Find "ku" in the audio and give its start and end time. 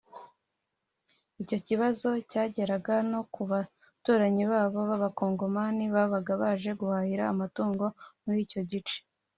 3.33-3.41